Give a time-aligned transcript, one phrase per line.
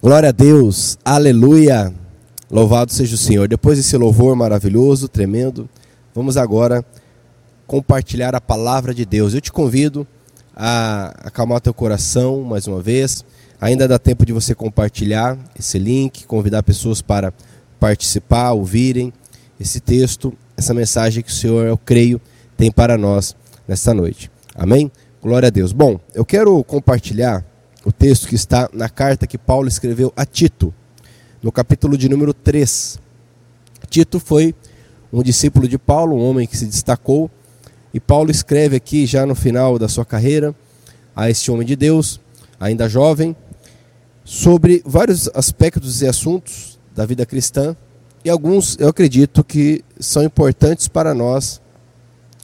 [0.00, 1.92] Glória a Deus, aleluia,
[2.48, 3.48] louvado seja o Senhor.
[3.48, 5.68] Depois desse louvor maravilhoso, tremendo,
[6.14, 6.84] vamos agora
[7.66, 9.34] compartilhar a palavra de Deus.
[9.34, 10.06] Eu te convido
[10.54, 13.24] a acalmar teu coração mais uma vez.
[13.60, 17.34] Ainda dá tempo de você compartilhar esse link, convidar pessoas para
[17.80, 19.12] participar, ouvirem
[19.58, 22.20] esse texto, essa mensagem que o Senhor, eu creio,
[22.56, 23.34] tem para nós
[23.66, 24.30] nesta noite.
[24.54, 24.92] Amém?
[25.20, 25.72] Glória a Deus.
[25.72, 27.44] Bom, eu quero compartilhar
[27.84, 30.74] o texto que está na carta que Paulo escreveu a Tito,
[31.42, 32.98] no capítulo de número 3.
[33.88, 34.54] Tito foi
[35.12, 37.30] um discípulo de Paulo, um homem que se destacou,
[37.94, 40.54] e Paulo escreve aqui, já no final da sua carreira,
[41.16, 42.20] a este homem de Deus,
[42.60, 43.34] ainda jovem,
[44.24, 47.74] sobre vários aspectos e assuntos da vida cristã,
[48.24, 51.62] e alguns eu acredito que são importantes para nós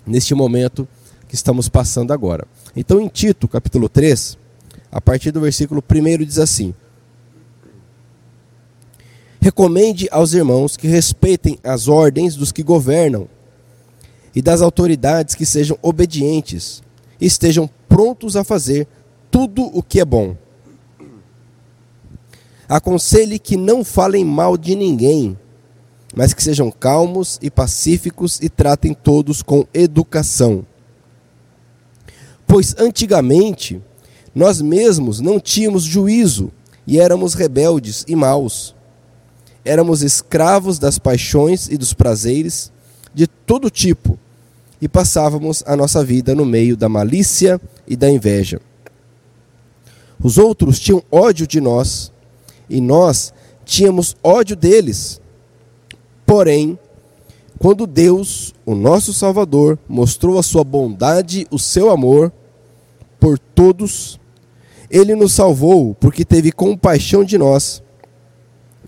[0.06, 0.88] neste momento
[1.28, 2.46] que estamos passando agora.
[2.74, 4.38] Então, em Tito, capítulo 3,
[4.94, 6.72] a partir do versículo 1 diz assim:
[9.40, 13.28] Recomende aos irmãos que respeitem as ordens dos que governam
[14.36, 16.80] e das autoridades que sejam obedientes
[17.20, 18.86] e estejam prontos a fazer
[19.32, 20.36] tudo o que é bom.
[22.68, 25.36] Aconselhe que não falem mal de ninguém,
[26.14, 30.64] mas que sejam calmos e pacíficos e tratem todos com educação.
[32.46, 33.82] Pois antigamente
[34.34, 36.50] nós mesmos não tínhamos juízo
[36.86, 38.74] e éramos rebeldes e maus.
[39.64, 42.72] Éramos escravos das paixões e dos prazeres
[43.14, 44.18] de todo tipo
[44.80, 48.60] e passávamos a nossa vida no meio da malícia e da inveja.
[50.22, 52.12] Os outros tinham ódio de nós
[52.68, 53.32] e nós
[53.64, 55.20] tínhamos ódio deles.
[56.26, 56.78] Porém,
[57.58, 62.32] quando Deus, o nosso Salvador, mostrou a sua bondade, o seu amor
[63.18, 64.20] por todos,
[64.90, 67.82] ele nos salvou porque teve compaixão de nós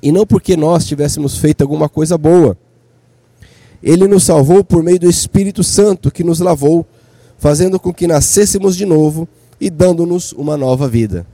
[0.03, 2.57] e não porque nós tivéssemos feito alguma coisa boa.
[3.83, 6.87] Ele nos salvou por meio do Espírito Santo que nos lavou,
[7.39, 9.29] fazendo com que nascêssemos de novo
[9.61, 11.27] e dando-nos uma nova vida.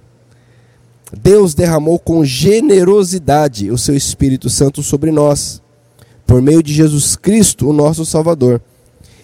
[1.21, 5.61] Deus derramou com generosidade o seu Espírito Santo sobre nós,
[6.27, 8.63] por meio de Jesus Cristo, o nosso Salvador,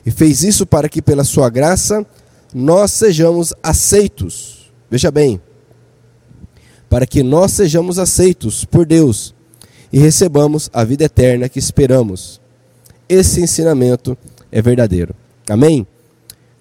[0.04, 2.04] e fez isso para que, pela sua graça,
[2.52, 4.57] nós sejamos aceitos
[4.90, 5.40] Veja bem,
[6.88, 9.34] para que nós sejamos aceitos por Deus
[9.92, 12.40] e recebamos a vida eterna que esperamos.
[13.08, 14.16] Esse ensinamento
[14.50, 15.14] é verdadeiro.
[15.48, 15.86] Amém?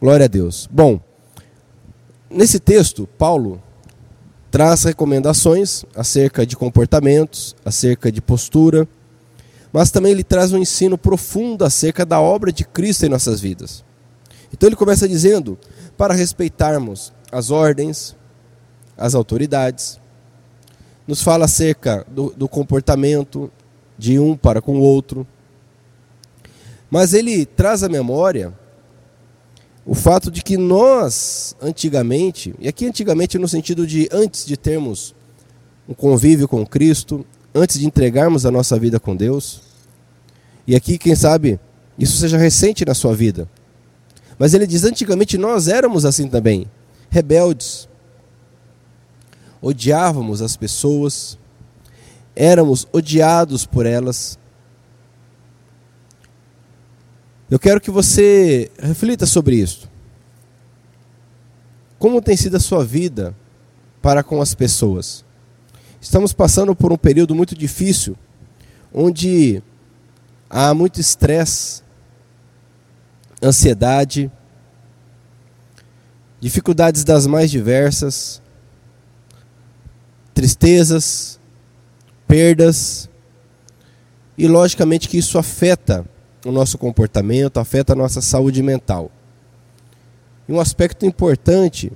[0.01, 0.67] Glória a Deus.
[0.71, 0.99] Bom,
[2.29, 3.61] nesse texto, Paulo
[4.51, 8.87] traz recomendações acerca de comportamentos, acerca de postura,
[9.71, 13.83] mas também ele traz um ensino profundo acerca da obra de Cristo em nossas vidas.
[14.51, 15.57] Então ele começa dizendo
[15.97, 18.15] para respeitarmos as ordens,
[18.97, 19.99] as autoridades,
[21.07, 23.51] nos fala acerca do, do comportamento
[23.97, 25.25] de um para com o outro,
[26.89, 28.53] mas ele traz à memória
[29.85, 35.15] o fato de que nós, antigamente, e aqui antigamente no sentido de antes de termos
[35.87, 37.25] um convívio com Cristo,
[37.55, 39.61] antes de entregarmos a nossa vida com Deus,
[40.67, 41.57] e aqui, quem sabe,
[41.97, 43.49] isso seja recente na sua vida.
[44.37, 46.67] Mas ele diz: antigamente nós éramos assim também,
[47.09, 47.87] rebeldes,
[49.61, 51.37] odiávamos as pessoas,
[52.35, 54.37] éramos odiados por elas.
[57.49, 59.89] Eu quero que você reflita sobre isso.
[61.97, 63.35] Como tem sido a sua vida
[64.01, 65.25] para com as pessoas?
[65.99, 68.15] Estamos passando por um período muito difícil,
[68.93, 69.63] onde
[70.49, 71.81] há muito estresse,
[73.41, 74.31] ansiedade,
[76.39, 78.41] dificuldades das mais diversas,
[80.37, 81.39] tristezas,
[82.27, 83.09] perdas,
[84.37, 86.05] e logicamente que isso afeta
[86.45, 89.09] o nosso comportamento, afeta a nossa saúde mental.
[90.47, 91.91] E um aspecto importante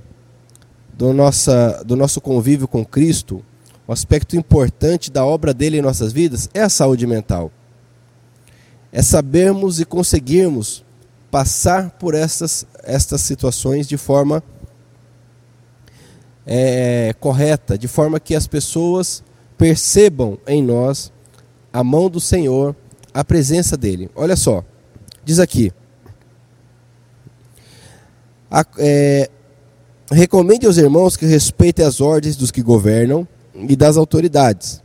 [0.91, 3.45] do, nossa, do nosso convívio com Cristo,
[3.87, 7.51] um aspecto importante da obra dele em nossas vidas é a saúde mental.
[8.91, 10.83] É sabermos e conseguirmos
[11.29, 14.41] passar por essas, estas situações de forma
[16.45, 19.23] é, correta, de forma que as pessoas
[19.57, 21.11] percebam em nós
[21.71, 22.75] a mão do Senhor,
[23.13, 24.09] a presença dele.
[24.15, 24.63] Olha só,
[25.23, 25.71] diz aqui:
[28.49, 29.29] a, é,
[30.11, 34.81] recomende aos irmãos que respeitem as ordens dos que governam e das autoridades,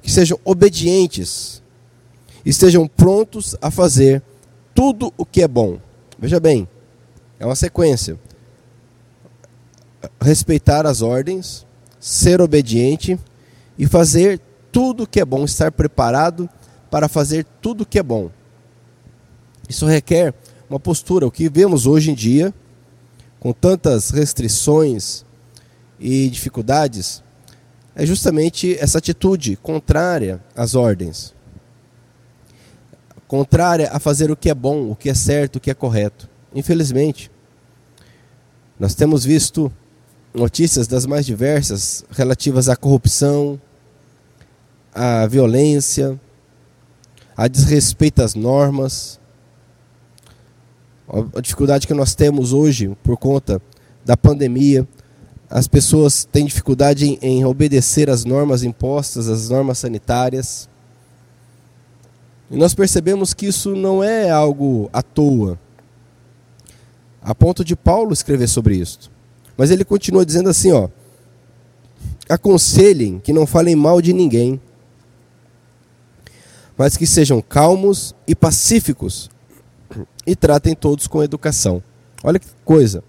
[0.00, 1.62] que sejam obedientes,
[2.44, 4.22] estejam prontos a fazer
[4.74, 5.78] tudo o que é bom.
[6.18, 6.68] Veja bem,
[7.38, 8.18] é uma sequência
[10.20, 11.66] respeitar as ordens,
[11.98, 13.18] ser obediente
[13.78, 14.40] e fazer
[14.72, 16.48] tudo que é bom, estar preparado
[16.90, 18.30] para fazer tudo que é bom.
[19.68, 20.34] Isso requer
[20.68, 21.26] uma postura.
[21.26, 22.52] O que vemos hoje em dia,
[23.38, 25.24] com tantas restrições
[25.98, 27.22] e dificuldades,
[27.94, 31.34] é justamente essa atitude contrária às ordens,
[33.28, 36.28] contrária a fazer o que é bom, o que é certo, o que é correto.
[36.54, 37.30] Infelizmente,
[38.78, 39.70] nós temos visto
[40.32, 43.60] notícias das mais diversas relativas à corrupção,
[44.94, 46.18] à violência,
[47.36, 49.18] a desrespeito às normas,
[51.34, 53.60] a dificuldade que nós temos hoje por conta
[54.04, 54.86] da pandemia,
[55.48, 60.68] as pessoas têm dificuldade em, em obedecer às normas impostas, às normas sanitárias.
[62.48, 65.58] E nós percebemos que isso não é algo à toa,
[67.20, 69.10] a ponto de Paulo escrever sobre isso.
[69.56, 70.88] Mas ele continua dizendo assim, ó:
[72.28, 74.60] Aconselhem que não falem mal de ninguém,
[76.76, 79.28] mas que sejam calmos e pacíficos
[80.26, 81.82] e tratem todos com educação.
[82.22, 83.02] Olha que coisa.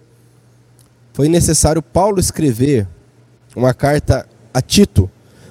[1.13, 2.87] Foi necessário Paulo escrever
[3.55, 5.09] uma carta a Tito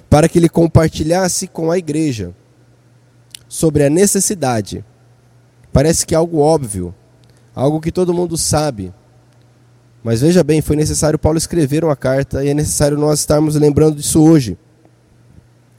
[0.09, 2.35] para que ele compartilhasse com a igreja
[3.49, 4.85] sobre a necessidade.
[5.73, 6.95] Parece que é algo óbvio,
[7.55, 8.93] algo que todo mundo sabe.
[10.03, 13.97] Mas veja bem, foi necessário Paulo escrever uma carta e é necessário nós estarmos lembrando
[13.97, 14.57] disso hoje.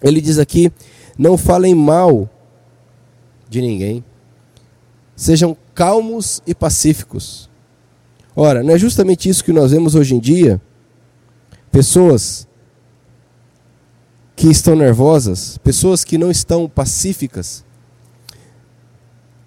[0.01, 0.71] Ele diz aqui:
[1.17, 2.29] não falem mal
[3.49, 4.03] de ninguém,
[5.15, 7.49] sejam calmos e pacíficos.
[8.35, 10.61] Ora, não é justamente isso que nós vemos hoje em dia?
[11.71, 12.47] Pessoas
[14.35, 17.63] que estão nervosas, pessoas que não estão pacíficas,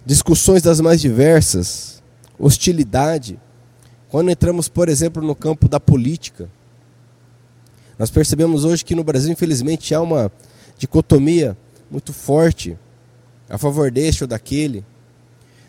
[0.05, 2.01] discussões das mais diversas,
[2.37, 3.39] hostilidade.
[4.15, 6.49] Quando entramos, por exemplo, no campo da política,
[7.99, 10.31] nós percebemos hoje que no Brasil, infelizmente, há uma
[10.77, 11.57] dicotomia
[11.91, 12.79] muito forte
[13.49, 14.85] a favor deste ou daquele.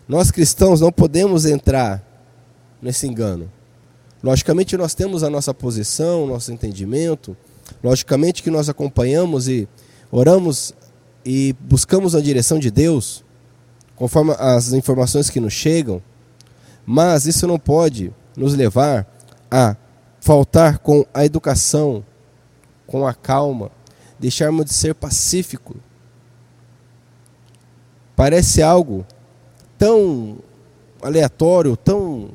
[0.07, 2.01] Nós cristãos não podemos entrar
[2.81, 3.51] nesse engano.
[4.23, 7.37] Logicamente, nós temos a nossa posição, nosso entendimento.
[7.83, 9.69] Logicamente, que nós acompanhamos e
[10.09, 10.73] oramos
[11.25, 13.25] e buscamos a direção de Deus,
[13.97, 16.01] conforme as informações que nos chegam.
[16.87, 19.07] Mas isso não pode nos levar
[19.51, 19.77] a
[20.21, 22.05] faltar com a educação,
[22.87, 23.71] com a calma,
[24.19, 25.77] deixarmos de ser pacífico.
[28.15, 29.05] Parece algo
[29.79, 30.39] tão
[31.03, 32.31] aleatório, tão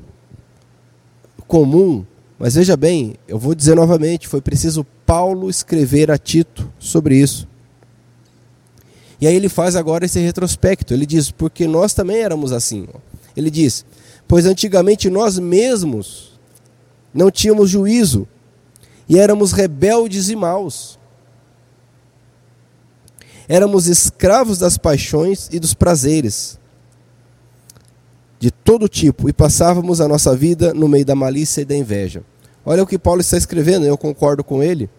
[1.48, 2.06] comum,
[2.40, 7.48] mas veja bem, eu vou dizer novamente, foi preciso Paulo escrever a Tito sobre isso.
[9.20, 10.94] E aí ele faz agora esse retrospecto.
[10.94, 12.88] Ele diz: porque nós também éramos assim.
[13.38, 13.86] Ele diz:
[14.32, 16.40] pois antigamente nós mesmos
[17.14, 18.26] não tínhamos juízo
[19.10, 20.98] e éramos rebeldes e maus.
[23.46, 26.58] Éramos escravos das paixões e dos prazeres
[28.40, 32.24] de todo tipo e passávamos a nossa vida no meio da malícia e da inveja.
[32.66, 34.90] Olha o que Paulo está escrevendo, eu concordo com ele.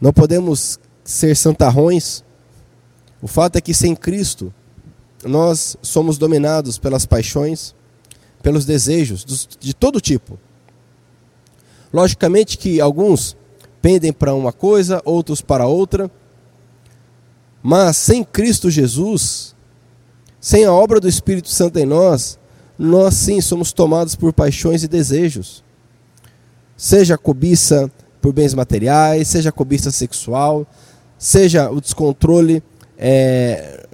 [0.00, 2.22] Não podemos ser santarrões.
[3.20, 4.54] O fato é que sem Cristo
[5.24, 7.74] nós somos dominados pelas paixões,
[8.42, 10.38] pelos desejos de todo tipo.
[11.92, 13.36] Logicamente que alguns
[13.80, 16.10] pendem para uma coisa, outros para outra,
[17.62, 19.54] mas sem Cristo Jesus,
[20.40, 22.38] sem a obra do Espírito Santo em nós,
[22.78, 25.64] nós sim somos tomados por paixões e desejos.
[26.76, 30.66] Seja a cobiça por bens materiais, seja a cobiça sexual,
[31.18, 32.62] seja o descontrole
[32.98, 33.86] é,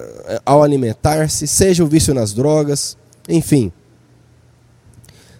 [0.44, 2.97] ao alimentar-se, seja o vício nas drogas,
[3.28, 3.73] enfim.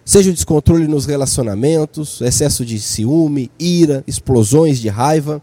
[0.05, 5.41] Seja o descontrole nos relacionamentos, excesso de ciúme, ira, explosões de raiva,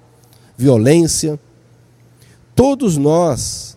[0.57, 1.41] violência.
[2.55, 3.71] Todos nós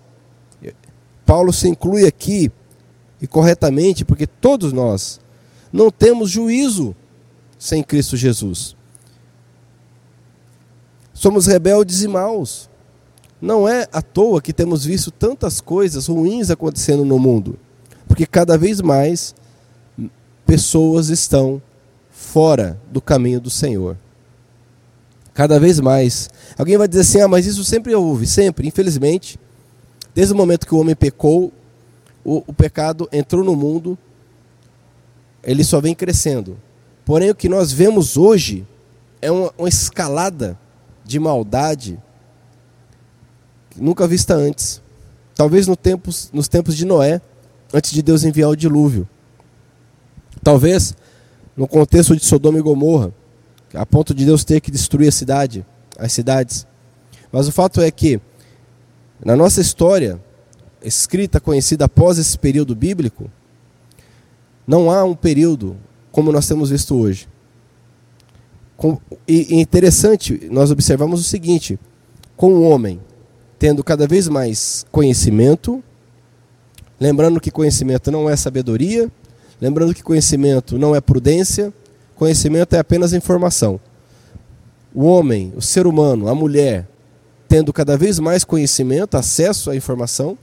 [1.25, 2.51] Paulo se inclui aqui,
[3.21, 5.19] e corretamente, porque todos nós
[5.71, 6.95] não temos juízo
[7.57, 8.75] sem Cristo Jesus.
[11.13, 12.69] Somos rebeldes e maus.
[13.43, 17.59] Não é à toa que temos visto tantas coisas ruins acontecendo no mundo,
[18.07, 19.35] porque cada vez mais
[20.45, 21.61] pessoas estão
[22.09, 23.97] fora do caminho do Senhor.
[25.33, 26.29] Cada vez mais.
[26.57, 29.37] Alguém vai dizer assim: ah, mas isso sempre houve, sempre, infelizmente.
[30.15, 31.51] Desde o momento que o homem pecou,
[32.23, 33.97] o, o pecado entrou no mundo,
[35.43, 36.57] ele só vem crescendo.
[37.03, 38.65] Porém, o que nós vemos hoje
[39.21, 40.57] é uma, uma escalada
[41.03, 41.99] de maldade
[43.75, 44.81] nunca vista antes.
[45.35, 47.21] Talvez no tempos, nos tempos de Noé,
[47.73, 49.07] antes de Deus enviar o dilúvio.
[50.43, 50.95] Talvez
[51.55, 53.13] no contexto de Sodoma e Gomorra,
[53.73, 55.65] a ponto de Deus ter que destruir a cidade.
[55.97, 56.67] as cidades.
[57.31, 58.19] Mas o fato é que,
[59.23, 60.19] na nossa história,
[60.83, 63.29] escrita, conhecida após esse período bíblico,
[64.67, 65.77] não há um período
[66.11, 67.27] como nós temos visto hoje.
[69.27, 71.79] E interessante, nós observamos o seguinte:
[72.35, 72.99] com o homem
[73.63, 75.81] tendo cada vez mais conhecimento,
[76.99, 79.09] lembrando que conhecimento não é sabedoria,
[79.61, 81.71] lembrando que conhecimento não é prudência,
[82.13, 83.79] conhecimento é apenas informação.
[84.93, 86.85] O homem, o ser humano, a mulher,
[87.47, 90.37] tendo cada vez mais conhecimento, acesso à informação,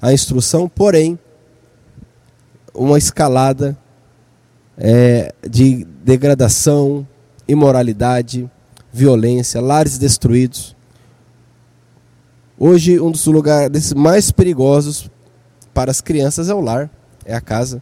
[0.00, 1.18] à instrução, porém,
[2.72, 3.76] uma escalada
[4.78, 7.06] é, de degradação,
[7.46, 8.50] imoralidade,
[8.90, 10.77] violência, lares destruídos.
[12.60, 15.08] Hoje, um dos lugares mais perigosos
[15.72, 16.90] para as crianças é o lar,
[17.24, 17.80] é a casa,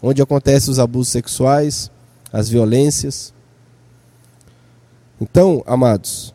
[0.00, 1.90] onde acontecem os abusos sexuais,
[2.32, 3.34] as violências.
[5.20, 6.32] Então, amados,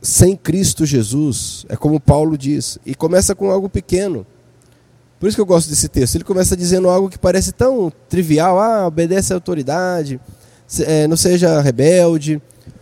[0.00, 4.26] sem Cristo Jesus, é como Paulo diz, e começa com algo pequeno.
[5.20, 6.14] Por isso que eu gosto desse texto.
[6.14, 10.18] Ele começa dizendo algo que parece tão trivial: ah, obedece à autoridade,
[10.80, 12.40] é, não seja rebelde,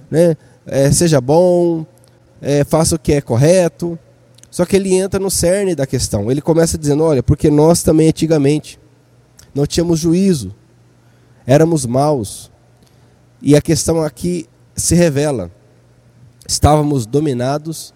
[0.08, 0.36] né?
[0.64, 1.84] É, seja bom,
[2.40, 3.98] é, faça o que é correto.
[4.50, 6.30] Só que ele entra no cerne da questão.
[6.30, 8.78] Ele começa dizendo: olha, porque nós também antigamente
[9.54, 10.54] não tínhamos juízo,
[11.46, 12.50] éramos maus.
[13.42, 15.50] E a questão aqui se revela:
[16.46, 17.94] estávamos dominados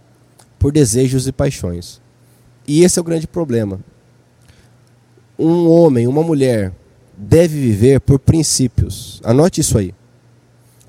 [0.59, 2.00] por desejos e paixões.
[2.66, 3.80] E esse é o grande problema
[5.40, 6.73] um homem, uma mulher
[7.16, 9.21] deve viver por princípios.
[9.25, 9.95] Anote isso aí.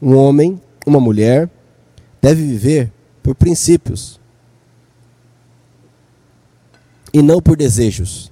[0.02, 1.50] Um homem, uma mulher
[2.22, 2.92] deve viver
[3.24, 4.20] por princípios
[7.14, 8.32] e não por desejos.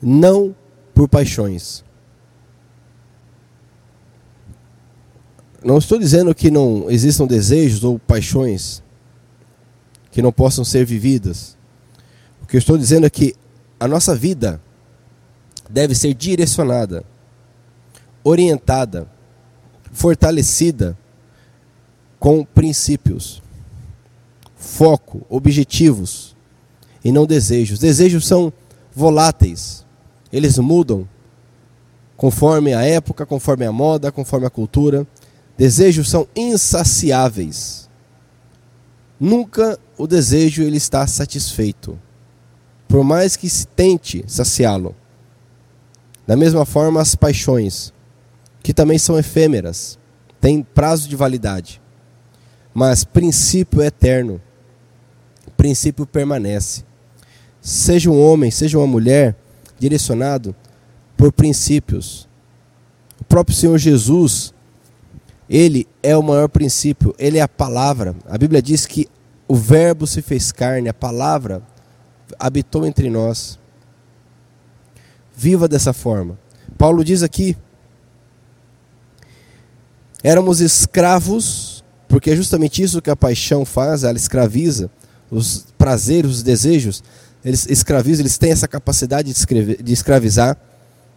[0.00, 0.54] Não
[0.94, 1.84] por paixões.
[5.64, 8.82] Não estou dizendo que não existam desejos ou paixões
[10.10, 11.56] que não possam ser vividas.
[12.42, 13.34] O que eu estou dizendo é que
[13.80, 14.60] a nossa vida
[15.68, 17.04] deve ser direcionada,
[18.22, 19.08] orientada,
[19.92, 20.96] fortalecida
[22.18, 23.42] com princípios,
[24.56, 26.36] foco, objetivos
[27.04, 27.78] e não desejos.
[27.78, 28.52] Desejos são
[28.94, 29.84] voláteis,
[30.32, 31.08] eles mudam
[32.16, 35.06] conforme a época, conforme a moda, conforme a cultura.
[35.56, 37.88] Desejos são insaciáveis.
[39.18, 41.98] Nunca o desejo ele está satisfeito
[42.94, 44.94] por mais que se tente saciá-lo.
[46.24, 47.92] Da mesma forma, as paixões,
[48.62, 49.98] que também são efêmeras,
[50.40, 51.82] têm prazo de validade,
[52.74, 54.40] mas princípio é eterno,
[55.56, 56.84] princípio permanece.
[57.60, 59.34] Seja um homem, seja uma mulher,
[59.78, 60.54] direcionado
[61.16, 62.28] por princípios.
[63.20, 64.52] O próprio Senhor Jesus,
[65.48, 68.14] ele é o maior princípio, ele é a palavra.
[68.28, 69.08] A Bíblia diz que
[69.48, 71.62] o Verbo se fez carne, a palavra
[72.38, 73.58] habitou entre nós.
[75.34, 76.38] Viva dessa forma.
[76.76, 77.56] Paulo diz aqui:
[80.22, 81.73] éramos escravos,
[82.14, 84.88] porque é justamente isso que a paixão faz, ela escraviza
[85.28, 87.02] os prazeres, os desejos,
[87.44, 90.56] eles escravizam, eles têm essa capacidade de, escrever, de escravizar.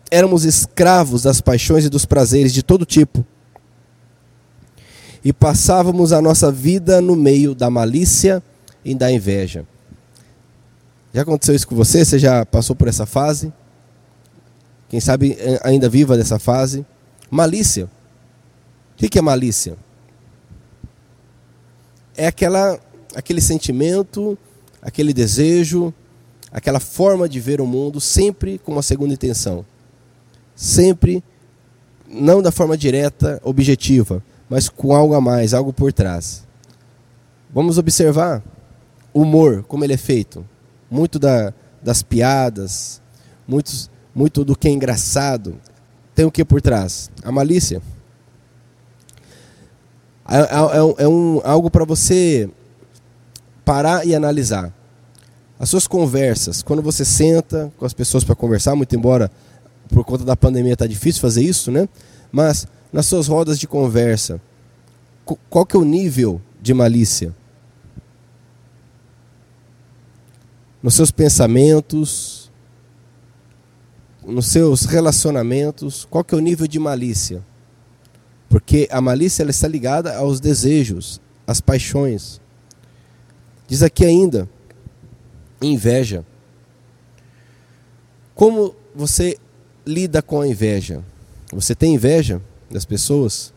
[0.10, 3.24] Éramos escravos das paixões e dos prazeres de todo tipo.
[5.24, 8.42] E passávamos a nossa vida no meio da malícia
[8.84, 9.68] e da inveja.
[11.13, 12.04] Já aconteceu isso com você?
[12.04, 13.54] Você já passou por essa fase?
[14.89, 16.84] Quem sabe eh, ainda viva dessa fase?
[17.30, 17.88] Malícia.
[19.00, 19.77] O que é malícia?
[22.17, 22.77] É aquela,
[23.15, 24.38] aquele sentimento,
[24.81, 25.93] aquele desejo,
[26.51, 29.65] aquela forma de ver o mundo sempre com uma segunda intenção.
[30.55, 31.24] Sempre,
[32.09, 36.45] não da forma direta, objetiva, mas com algo a mais, algo por trás.
[37.53, 38.43] Vamos observar
[39.13, 40.43] o humor, como ele é feito
[40.89, 43.01] muito da, das piadas,
[43.47, 45.55] muitos, muito do que é engraçado,
[46.15, 47.12] tem o que por trás?
[47.24, 47.81] A malícia.
[50.29, 52.50] É, é, é um, algo para você
[53.63, 54.74] parar e analisar.
[55.60, 59.31] As suas conversas, quando você senta com as pessoas para conversar, muito embora
[59.89, 61.88] por conta da pandemia está difícil fazer isso, né?
[62.31, 64.39] Mas nas suas rodas de conversa,
[65.50, 67.34] qual que é o nível de malícia?
[70.81, 72.51] nos seus pensamentos,
[74.25, 77.43] nos seus relacionamentos, qual que é o nível de malícia?
[78.50, 82.39] Porque a malícia ela está ligada aos desejos, às paixões.
[83.68, 84.50] Diz aqui ainda,
[85.62, 86.25] inveja.
[88.34, 89.38] Como você
[89.86, 91.04] lida com a inveja?
[91.51, 93.54] Você tem inveja das pessoas?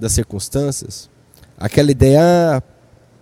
[0.00, 1.10] das circunstâncias,
[1.58, 2.62] aquela ideia, ah,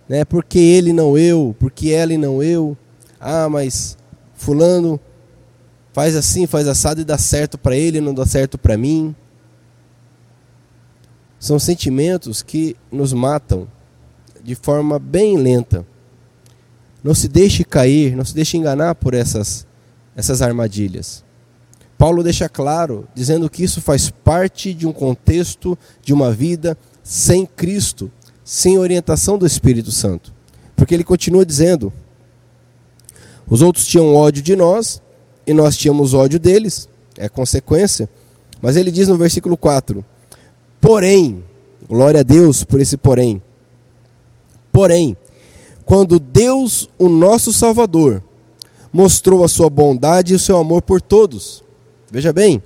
[0.07, 2.75] né, porque ele não eu, porque ela e não eu,
[3.19, 3.97] ah, mas
[4.33, 4.99] fulano
[5.91, 9.13] faz assim, faz assado e dá certo para ele, não dá certo para mim.
[11.39, 13.67] São sentimentos que nos matam
[14.43, 15.85] de forma bem lenta.
[17.03, 19.65] Não se deixe cair, não se deixe enganar por essas,
[20.15, 21.23] essas armadilhas.
[21.97, 27.45] Paulo deixa claro, dizendo que isso faz parte de um contexto de uma vida sem
[27.45, 28.11] Cristo,
[28.43, 30.33] sem orientação do Espírito Santo.
[30.75, 31.91] Porque ele continua dizendo:
[33.49, 35.01] os outros tinham ódio de nós
[35.45, 38.09] e nós tínhamos ódio deles, é consequência.
[38.61, 40.03] Mas ele diz no versículo 4:
[40.81, 41.43] Porém,
[41.87, 43.41] glória a Deus por esse porém.
[44.71, 45.17] Porém,
[45.85, 48.23] quando Deus, o nosso Salvador,
[48.91, 51.63] mostrou a sua bondade e o seu amor por todos,
[52.11, 52.61] Veja bem,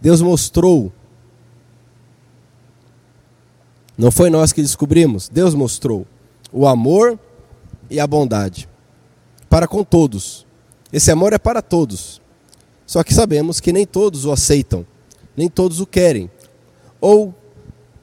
[0.00, 0.92] Deus mostrou.
[3.96, 6.06] Não foi nós que descobrimos, Deus mostrou
[6.52, 7.18] o amor
[7.88, 8.68] e a bondade
[9.48, 10.46] para com todos.
[10.92, 12.20] Esse amor é para todos.
[12.86, 14.86] Só que sabemos que nem todos o aceitam,
[15.36, 16.30] nem todos o querem.
[17.00, 17.34] Ou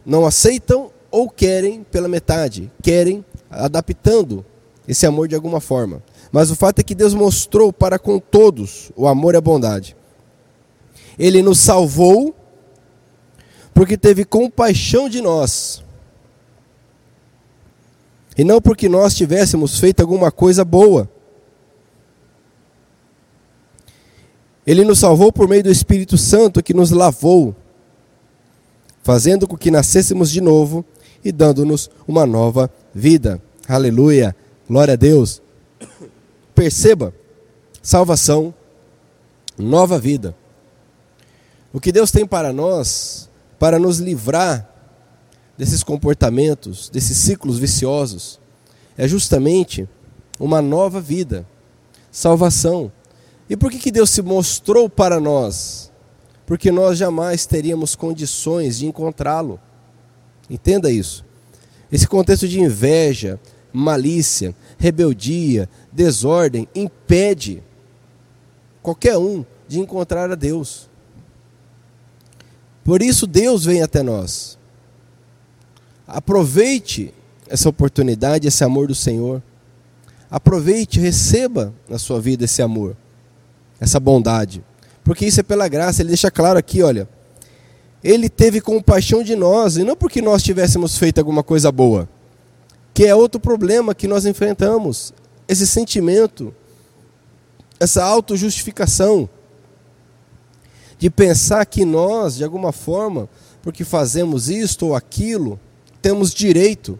[0.06, 4.46] não aceitam ou querem pela metade, querem adaptando
[4.88, 6.04] esse amor de alguma forma.
[6.32, 9.96] Mas o fato é que Deus mostrou para com todos o amor e a bondade.
[11.18, 12.36] Ele nos salvou
[13.74, 15.84] porque teve compaixão de nós.
[18.38, 21.10] E não porque nós tivéssemos feito alguma coisa boa.
[24.65, 27.55] Ele nos salvou por meio do Espírito Santo que nos lavou,
[29.01, 30.86] fazendo com que nascêssemos de novo
[31.24, 33.41] e dando-nos uma nova vida.
[33.67, 34.36] Aleluia!
[34.67, 35.41] Glória a Deus!
[36.55, 37.13] Perceba,
[37.82, 38.53] salvação,
[39.58, 40.36] nova vida.
[41.74, 44.70] O que Deus tem para nós, para nos livrar
[45.58, 48.39] desses comportamentos, desses ciclos viciosos,
[48.97, 49.88] é justamente
[50.39, 51.45] uma nova vida,
[52.12, 52.91] salvação.
[53.49, 55.91] E por que, que Deus se mostrou para nós?
[56.45, 59.60] Porque nós jamais teríamos condições de encontrá-lo.
[60.49, 61.25] Entenda isso.
[61.91, 63.39] Esse contexto de inveja,
[63.71, 67.63] malícia, rebeldia, desordem impede
[68.82, 70.89] qualquer um de encontrar a Deus.
[72.84, 74.58] Por isso Deus vem até nós.
[76.06, 77.13] Aproveite
[77.47, 79.41] essa oportunidade, esse amor do Senhor.
[80.29, 82.97] Aproveite, receba na sua vida esse amor,
[83.84, 84.63] essa bondade.
[85.04, 87.08] Porque isso é pela graça, ele deixa claro aqui, olha.
[88.04, 92.10] Ele teve compaixão de nós, e não porque nós tivéssemos feito alguma coisa boa
[92.93, 95.13] que é outro problema que nós enfrentamos,
[95.48, 96.54] esse sentimento,
[97.80, 99.28] essa autojustificação
[101.00, 103.28] de pensar que nós, de alguma forma,
[103.62, 105.60] porque fazemos isto ou aquilo,
[106.02, 107.00] temos direito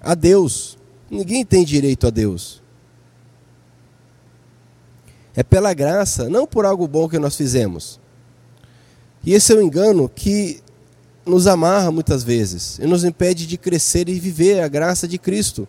[0.00, 0.78] a Deus.
[1.10, 2.62] Ninguém tem direito a Deus.
[5.36, 8.00] É pela graça, não por algo bom que nós fizemos.
[9.22, 10.62] E esse é o engano que
[11.26, 15.68] nos amarra muitas vezes e nos impede de crescer e viver a graça de Cristo.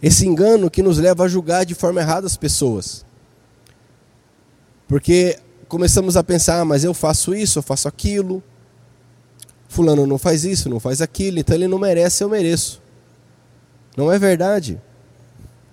[0.00, 3.04] Esse engano que nos leva a julgar de forma errada as pessoas.
[4.86, 8.42] Porque começamos a pensar, ah, mas eu faço isso, eu faço aquilo.
[9.68, 12.80] Fulano não faz isso, não faz aquilo, então ele não merece, eu mereço.
[13.96, 14.80] Não é verdade.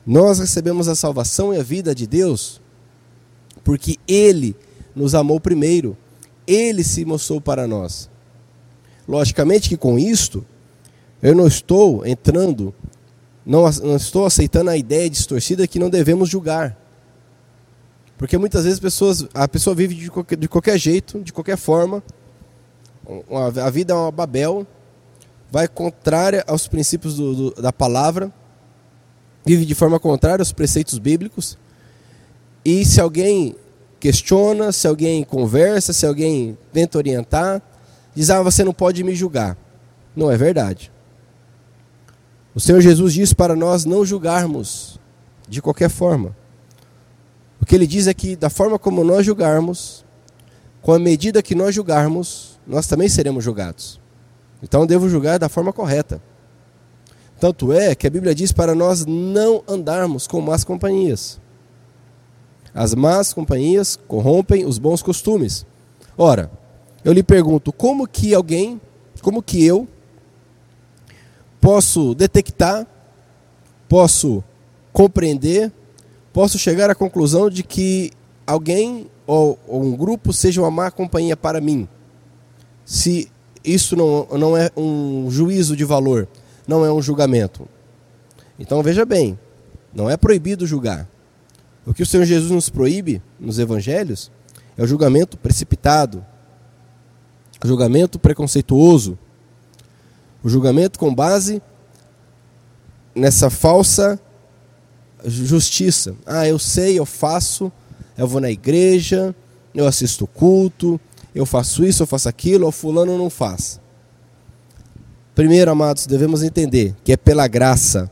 [0.06, 2.60] Nós recebemos a salvação e a vida de Deus
[3.64, 4.56] porque Ele
[4.96, 5.96] nos amou primeiro
[6.52, 8.10] ele se mostrou para nós.
[9.08, 10.46] Logicamente que com isto,
[11.22, 12.74] eu não estou entrando,
[13.46, 16.78] não, não estou aceitando a ideia distorcida que não devemos julgar.
[18.18, 22.04] Porque muitas vezes pessoas, a pessoa vive de qualquer, de qualquer jeito, de qualquer forma,
[23.66, 24.66] a vida é uma Babel,
[25.50, 28.32] vai contrária aos princípios do, do, da palavra,
[29.45, 31.58] vive de forma contrária aos preceitos bíblicos,
[32.63, 33.56] e se alguém
[33.99, 37.62] questiona, se alguém conversa, se alguém tenta orientar,
[38.15, 39.58] diz: Ah, você não pode me julgar.
[40.15, 40.91] Não é verdade.
[42.54, 44.99] O Senhor Jesus diz para nós não julgarmos
[45.47, 46.36] de qualquer forma.
[47.62, 50.04] O que ele diz é que, da forma como nós julgarmos,
[50.82, 53.99] com a medida que nós julgarmos, nós também seremos julgados.
[54.62, 56.21] Então, devo julgar da forma correta.
[57.41, 61.41] Tanto é que a Bíblia diz para nós não andarmos com más companhias.
[62.71, 65.65] As más companhias corrompem os bons costumes.
[66.15, 66.51] Ora,
[67.04, 68.80] eu lhe pergunto, como que alguém,
[69.23, 69.88] como que eu
[71.60, 72.86] posso detectar,
[73.89, 74.43] posso
[74.93, 75.71] compreender,
[76.32, 78.12] posso chegar à conclusão de que
[78.45, 81.89] alguém ou, ou um grupo seja uma má companhia para mim?
[82.91, 83.32] se
[83.63, 86.27] isso não, não é um juízo de valor,
[86.67, 87.67] não é um julgamento.
[88.60, 89.38] Então veja bem,
[89.93, 91.08] não é proibido julgar.
[91.86, 94.32] O que o Senhor Jesus nos proíbe nos evangelhos
[94.78, 96.24] é o julgamento precipitado,
[97.63, 99.17] o julgamento preconceituoso,
[100.43, 101.62] o julgamento com base
[103.15, 104.19] nessa falsa
[105.26, 106.15] justiça.
[106.26, 107.71] Ah, eu sei, eu faço,
[108.17, 109.36] eu vou na igreja,
[109.74, 111.00] eu assisto culto,
[111.34, 113.81] eu faço isso, eu faço aquilo, o fulano não faz.
[115.34, 118.12] Primeiro, amados, devemos entender que é pela graça.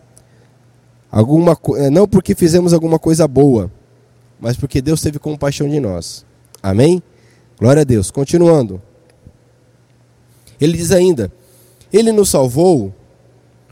[1.11, 3.71] Alguma, é, não porque fizemos alguma coisa boa,
[4.39, 6.25] mas porque Deus teve compaixão de nós.
[6.61, 7.01] Amém?
[7.57, 8.09] Glória a Deus.
[8.11, 8.81] Continuando.
[10.61, 11.31] Ele diz ainda:
[11.91, 12.93] Ele nos salvou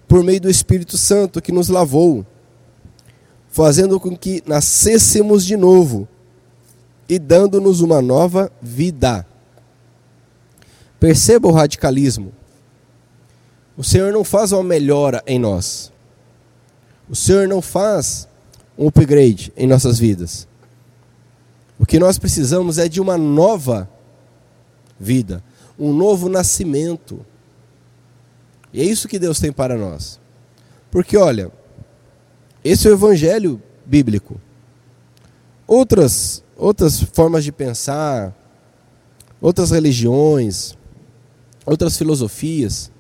[0.08, 2.26] por meio do Espírito Santo que nos lavou,
[3.50, 6.08] fazendo com que nascêssemos de novo
[7.08, 9.26] e dando-nos uma nova vida.
[11.00, 12.34] Perceba o radicalismo.
[13.78, 15.94] O Senhor não faz uma melhora em nós.
[17.08, 18.28] O Senhor não faz
[18.76, 20.48] um upgrade em nossas vidas.
[21.78, 23.88] O que nós precisamos é de uma nova
[25.00, 25.44] vida,
[25.78, 27.24] um novo nascimento.
[28.74, 30.20] E é isso que Deus tem para nós.
[30.90, 31.52] Porque, olha,
[32.64, 34.42] esse é o evangelho bíblico.
[35.68, 38.36] Outras, outras formas de pensar,
[39.40, 40.76] outras religiões,
[41.64, 42.92] outras filosofias,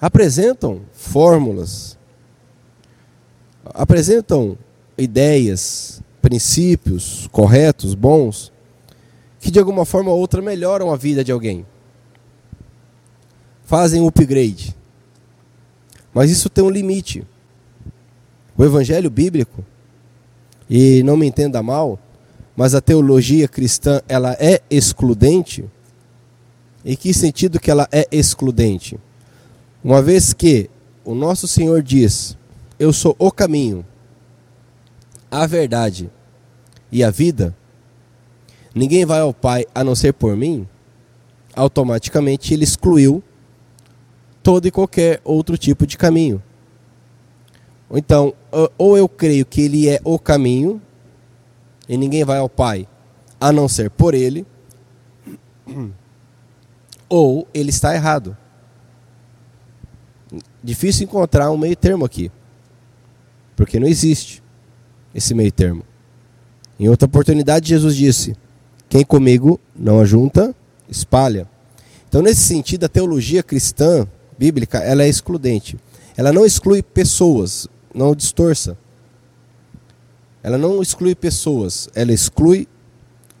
[0.00, 1.98] apresentam fórmulas,
[3.64, 4.56] apresentam
[4.96, 8.52] ideias, princípios corretos, bons,
[9.38, 11.66] que de alguma forma ou outra melhoram a vida de alguém.
[13.64, 14.76] Fazem upgrade.
[16.12, 17.26] Mas isso tem um limite.
[18.56, 19.64] O evangelho bíblico,
[20.68, 21.98] e não me entenda mal,
[22.56, 25.64] mas a teologia cristã, ela é excludente
[26.84, 28.98] em que sentido que ela é excludente?
[29.82, 30.68] Uma vez que
[31.04, 32.36] o nosso Senhor diz:
[32.78, 33.84] Eu sou o caminho,
[35.30, 36.10] a verdade
[36.92, 37.56] e a vida,
[38.74, 40.68] ninguém vai ao Pai a não ser por mim,
[41.54, 43.22] automaticamente ele excluiu
[44.42, 46.42] todo e qualquer outro tipo de caminho.
[47.90, 48.34] Então,
[48.78, 50.80] ou eu creio que ele é o caminho,
[51.88, 52.86] e ninguém vai ao Pai
[53.40, 54.46] a não ser por ele,
[57.08, 58.36] ou ele está errado.
[60.62, 62.30] Difícil encontrar um meio termo aqui,
[63.56, 64.42] porque não existe
[65.14, 65.82] esse meio termo.
[66.78, 68.36] Em outra oportunidade, Jesus disse:
[68.88, 70.54] Quem comigo não ajunta,
[70.88, 71.48] espalha.
[72.08, 74.06] Então, nesse sentido, a teologia cristã
[74.38, 75.78] bíblica ela é excludente.
[76.16, 78.76] Ela não exclui pessoas, não distorça.
[80.42, 82.66] Ela não exclui pessoas, ela exclui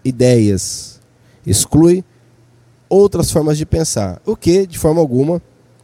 [0.04, 1.00] ideias,
[1.46, 2.04] exclui
[2.88, 5.40] outras formas de pensar, o que, de forma alguma,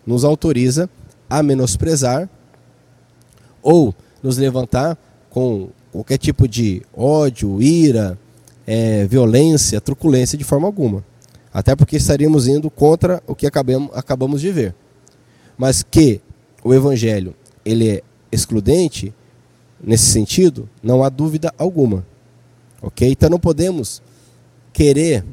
[0.07, 0.91] nos autoriza
[1.29, 2.29] a menosprezar
[3.63, 4.97] ou nos levantar
[5.31, 8.19] com qualquer tipo de ódio, ira,
[8.67, 11.05] é, violência, truculência de forma alguma.
[11.53, 14.75] Até porque estaríamos indo contra o que acabamos, acabamos de ver.
[15.57, 16.21] Mas que
[16.63, 17.35] o evangelho
[17.65, 19.15] ele é excludente
[19.83, 22.07] nesse sentido, não há dúvida alguma.
[22.83, 23.09] Ok?
[23.11, 24.03] Então não podemos
[24.73, 25.25] querer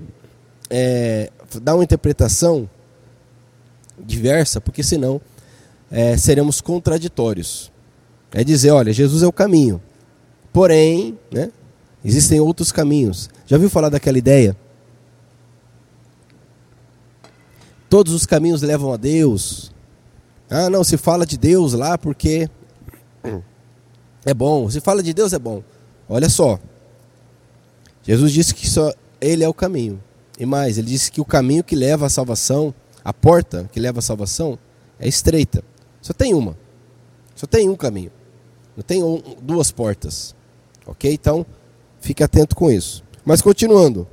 [0.69, 1.29] é,
[1.61, 2.69] dar uma interpretação
[3.99, 5.21] diversa, porque senão
[5.93, 7.71] é, seremos contraditórios.
[8.31, 9.79] É dizer, olha, Jesus é o caminho.
[10.51, 11.51] Porém, né,
[12.03, 13.29] existem outros caminhos.
[13.45, 14.57] Já viu falar daquela ideia?
[17.87, 19.71] Todos os caminhos levam a Deus.
[20.49, 22.49] Ah, não, se fala de Deus lá porque
[24.25, 24.67] é bom.
[24.71, 25.63] Se fala de Deus é bom.
[26.09, 26.59] Olha só.
[28.01, 30.01] Jesus disse que só ele é o caminho.
[30.39, 32.73] E mais, ele disse que o caminho que leva à salvação,
[33.05, 34.57] a porta que leva à salvação,
[34.99, 35.63] é estreita.
[36.03, 36.55] Só tem uma.
[37.33, 38.11] Só tem um caminho.
[38.77, 40.35] Não tem um, duas portas.
[40.85, 41.11] Ok?
[41.11, 41.43] Então,
[41.99, 43.03] fique atento com isso.
[43.25, 44.07] Mas continuando.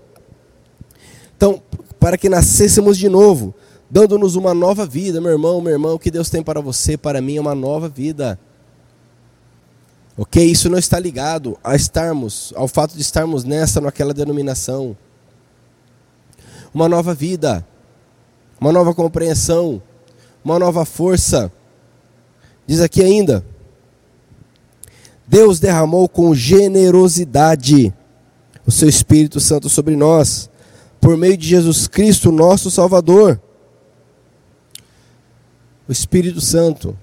[1.37, 1.63] Então,
[1.99, 3.55] para que nascêssemos de novo,
[3.91, 7.21] dando-nos uma nova vida, meu irmão, meu irmão, o que Deus tem para você, para
[7.21, 8.41] mim, é uma nova vida.
[10.17, 10.43] Ok?
[10.43, 14.97] Isso não está ligado a estarmos, ao fato de estarmos nessa, naquela denominação
[16.73, 17.67] uma nova vida,
[18.61, 19.83] uma nova compreensão,
[20.45, 21.51] uma nova força.
[22.71, 23.45] Diz aqui ainda:
[25.27, 27.93] Deus derramou com generosidade
[28.65, 30.49] o seu Espírito Santo sobre nós,
[31.01, 33.43] por meio de Jesus Cristo, nosso Salvador.
[35.89, 36.97] O Espírito Santo,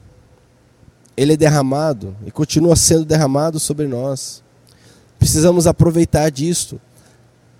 [1.18, 4.42] ele é derramado e continua sendo derramado sobre nós.
[5.20, 6.80] Precisamos aproveitar disto.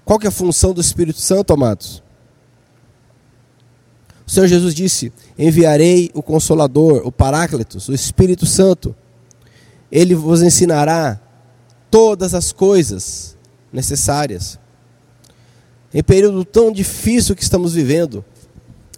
[0.06, 2.02] Qual que é a função do Espírito Santo, amados?
[4.28, 8.94] O Senhor Jesus disse: Enviarei o Consolador, o Paráclitos, o Espírito Santo.
[9.90, 11.18] Ele vos ensinará
[11.90, 13.38] todas as coisas
[13.72, 14.60] necessárias.
[15.94, 18.24] Em período tão difícil que estamos vivendo,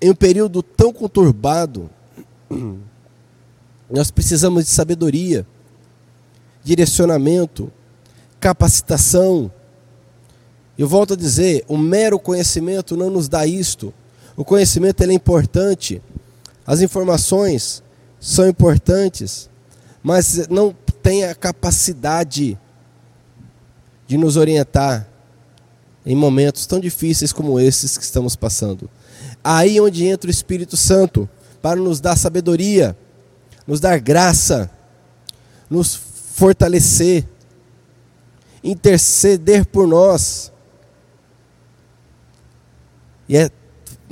[0.02, 1.92] em um período tão conturbado,
[3.88, 5.46] nós precisamos de sabedoria,
[6.64, 7.72] direcionamento,
[8.40, 9.52] capacitação.
[10.76, 13.94] Eu volto a dizer, o mero conhecimento não nos dá isto.
[14.40, 16.02] O conhecimento é importante,
[16.66, 17.84] as informações
[18.22, 19.50] são importantes,
[20.02, 20.74] mas não
[21.04, 22.58] tem a capacidade
[24.08, 25.06] de nos orientar
[26.06, 28.90] em momentos tão difíceis como esses que estamos passando.
[29.44, 31.28] Aí onde entra o Espírito Santo
[31.62, 32.98] para nos dar sabedoria,
[33.68, 34.72] nos dar graça,
[35.70, 36.00] nos
[36.34, 37.28] fortalecer,
[38.64, 40.50] interceder por nós.
[43.28, 43.52] E é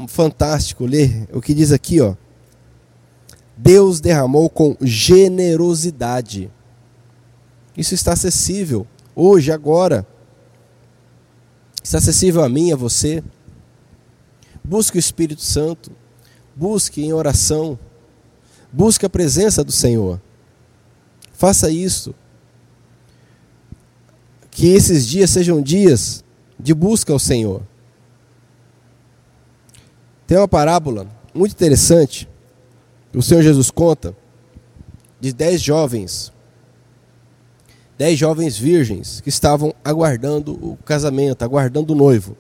[0.05, 2.15] fantástico ler o que diz aqui, ó.
[3.55, 6.51] Deus derramou com generosidade.
[7.75, 10.05] Isso está acessível hoje, agora.
[11.83, 13.23] Está acessível a mim, a você.
[14.63, 15.91] Busque o Espírito Santo.
[16.55, 17.79] Busque em oração.
[18.71, 20.21] Busque a presença do Senhor.
[21.33, 22.13] Faça isso.
[24.51, 26.23] Que esses dias sejam dias
[26.60, 27.62] de busca ao Senhor.
[30.28, 32.28] Tem uma parábola muito interessante.
[33.16, 34.13] O Senhor Jesus conta
[35.22, 36.34] de dez jovens,
[37.98, 42.36] dez jovens virgens que estavam aguardando o casamento, aguardando o noivo.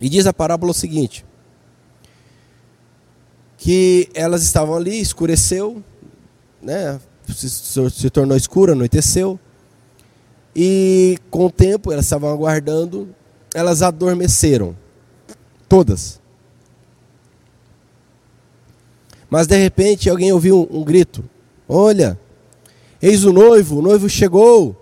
[0.00, 1.24] E diz a parábola o seguinte:
[3.58, 5.84] que elas estavam ali, escureceu,
[6.62, 6.98] né,
[7.28, 9.38] se, se tornou escuro, anoiteceu,
[10.56, 13.14] e com o tempo elas estavam aguardando
[13.54, 14.76] elas adormeceram.
[15.68, 16.20] Todas.
[19.28, 21.24] Mas de repente alguém ouviu um, um grito:
[21.68, 22.18] Olha,
[23.00, 24.76] eis o noivo, o noivo chegou.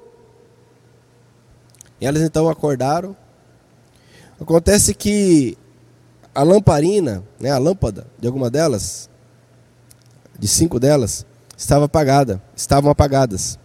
[2.00, 3.16] E elas então acordaram.
[4.40, 5.56] Acontece que
[6.34, 9.08] a lamparina, né, a lâmpada de alguma delas,
[10.38, 11.24] de cinco delas,
[11.56, 13.58] estava apagada, estavam apagadas.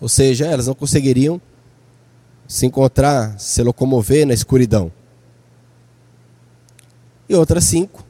[0.00, 1.40] Ou seja, elas não conseguiriam
[2.52, 4.92] se encontrar, se locomover na escuridão.
[7.26, 8.04] E outras cinco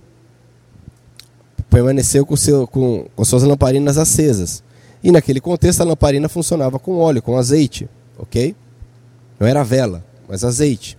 [1.70, 4.60] permaneceu com, seu, com, com suas lamparinas acesas.
[5.00, 8.56] E naquele contexto a lamparina funcionava com óleo, com azeite, ok?
[9.38, 10.98] Não era vela, mas azeite.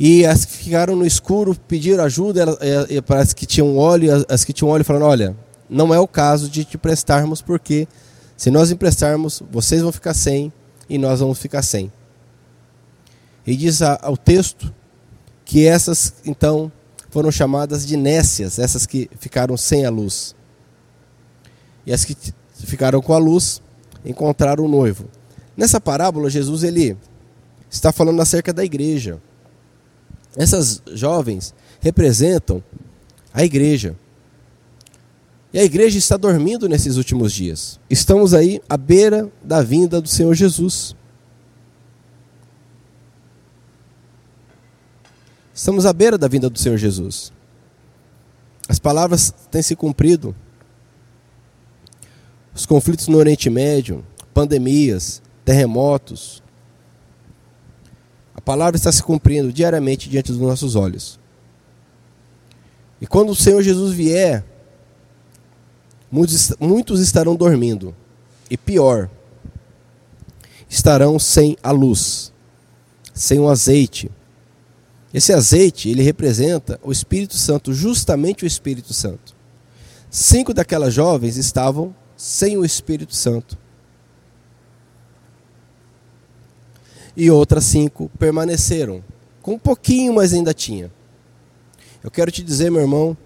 [0.00, 4.26] E as que ficaram no escuro pediram ajuda, ela, é, para as que tinham óleo,
[4.28, 5.36] as que tinham óleo falaram, olha,
[5.68, 7.86] não é o caso de te prestarmos porque
[8.40, 10.50] se nós emprestarmos, vocês vão ficar sem
[10.88, 11.92] e nós vamos ficar sem.
[13.46, 14.72] E diz ao texto
[15.44, 16.72] que essas, então,
[17.10, 20.34] foram chamadas de nécias, essas que ficaram sem a luz.
[21.84, 22.16] E as que
[22.54, 23.60] ficaram com a luz
[24.06, 25.04] encontraram o noivo.
[25.54, 26.96] Nessa parábola, Jesus ele
[27.70, 29.20] está falando acerca da igreja.
[30.34, 32.64] Essas jovens representam
[33.34, 33.94] a igreja.
[35.52, 37.80] E a igreja está dormindo nesses últimos dias.
[37.88, 40.94] Estamos aí à beira da vinda do Senhor Jesus.
[45.52, 47.32] Estamos à beira da vinda do Senhor Jesus.
[48.68, 50.34] As palavras têm se cumprido.
[52.54, 56.40] Os conflitos no Oriente Médio, pandemias, terremotos.
[58.34, 61.18] A palavra está se cumprindo diariamente diante dos nossos olhos.
[63.00, 64.44] E quando o Senhor Jesus vier,
[66.10, 67.94] Muitos, estarão dormindo.
[68.50, 69.08] E pior,
[70.68, 72.32] estarão sem a luz,
[73.14, 74.10] sem o azeite.
[75.14, 79.36] Esse azeite, ele representa o Espírito Santo, justamente o Espírito Santo.
[80.10, 83.56] Cinco daquelas jovens estavam sem o Espírito Santo.
[87.16, 89.02] E outras cinco permaneceram.
[89.42, 90.90] Com um pouquinho, mas ainda tinha.
[92.02, 93.16] Eu quero te dizer, meu irmão,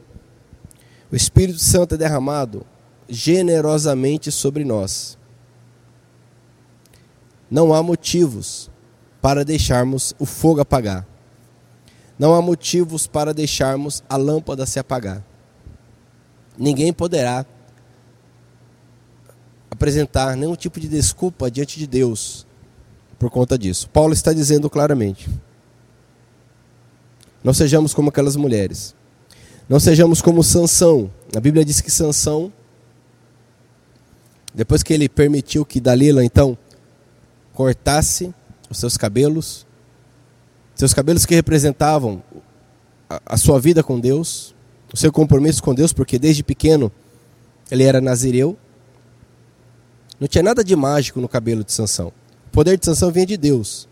[1.11, 2.66] o Espírito Santo é derramado
[3.08, 5.18] generosamente sobre nós.
[7.50, 8.70] Não há motivos
[9.20, 11.06] para deixarmos o fogo apagar.
[12.18, 15.24] Não há motivos para deixarmos a lâmpada se apagar.
[16.56, 17.44] Ninguém poderá
[19.70, 22.46] apresentar nenhum tipo de desculpa diante de Deus
[23.18, 23.88] por conta disso.
[23.90, 25.28] Paulo está dizendo claramente:
[27.42, 28.94] não sejamos como aquelas mulheres.
[29.68, 31.10] Não sejamos como Sansão.
[31.34, 32.52] A Bíblia diz que Sansão
[34.54, 36.56] depois que ele permitiu que Dalila então
[37.52, 38.32] cortasse
[38.70, 39.66] os seus cabelos,
[40.74, 42.22] seus cabelos que representavam
[43.08, 44.54] a, sua vida com Deus,
[44.92, 46.90] o seu compromisso com Deus, porque desde pequeno
[47.70, 48.56] ele era nazireu.
[50.20, 52.12] Não tinha nada de mágico no cabelo de Sansão.
[52.46, 53.88] O poder de Sansão vinha de Deus.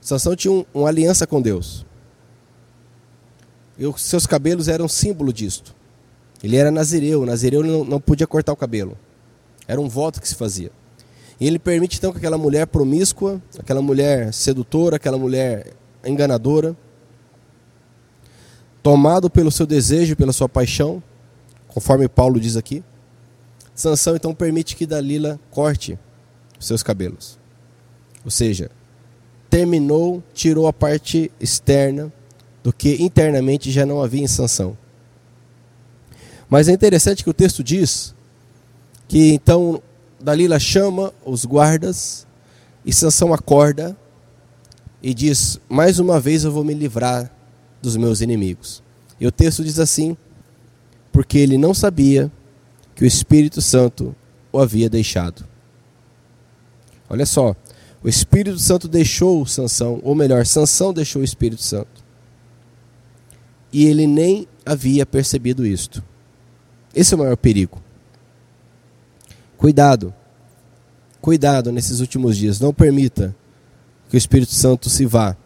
[0.00, 1.84] Sansão tinha um, uma aliança com Deus.
[3.78, 5.74] E os seus cabelos eram símbolo disto.
[6.42, 7.26] Ele era nazireu.
[7.26, 8.96] Nazireu não, não podia cortar o cabelo.
[9.66, 10.70] Era um voto que se fazia.
[11.40, 15.74] E ele permite então que aquela mulher promíscua, aquela mulher sedutora, aquela mulher
[16.04, 16.76] enganadora,
[18.82, 21.02] tomado pelo seu desejo, pela sua paixão,
[21.68, 22.82] conforme Paulo diz aqui,
[23.74, 25.98] Sansão então permite que Dalila corte
[26.58, 27.38] seus cabelos.
[28.24, 28.70] Ou seja,
[29.50, 32.10] terminou, tirou a parte externa
[32.62, 34.76] do que internamente já não havia em Sansão.
[36.48, 38.14] Mas é interessante que o texto diz
[39.08, 39.82] que então
[40.20, 42.26] Dalila chama os guardas
[42.84, 43.96] e Sansão acorda
[45.02, 47.30] e diz: "Mais uma vez eu vou me livrar
[47.80, 48.82] dos meus inimigos".
[49.20, 50.16] E o texto diz assim:
[51.16, 52.30] porque ele não sabia
[52.94, 54.14] que o Espírito Santo
[54.52, 55.46] o havia deixado.
[57.08, 57.56] Olha só,
[58.02, 62.04] o Espírito Santo deixou Sansão, ou melhor, Sansão deixou o Espírito Santo.
[63.72, 66.04] E ele nem havia percebido isto.
[66.94, 67.80] Esse é o maior perigo.
[69.56, 70.14] Cuidado.
[71.20, 72.60] Cuidado nesses últimos dias.
[72.60, 73.34] Não permita
[74.08, 75.36] que o Espírito Santo se vá.